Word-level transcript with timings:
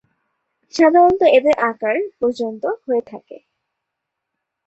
সাধারণত 0.73 1.21
এদের 1.37 1.55
আকার 1.71 1.97
পর্যন্ত 2.19 2.63
হয়ে 2.83 3.03
থাকে। 3.07 3.37